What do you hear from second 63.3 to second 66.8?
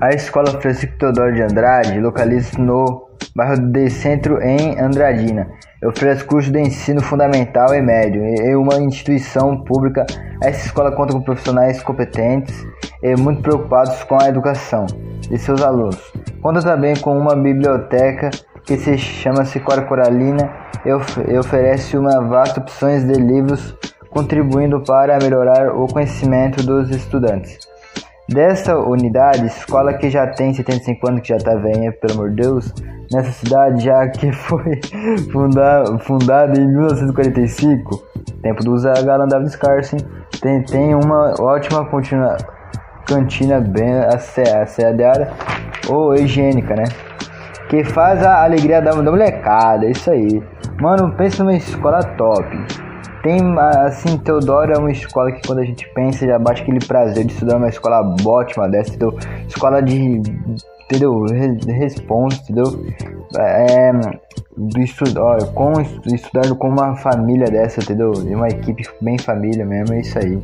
É, do estudar, com, estudando com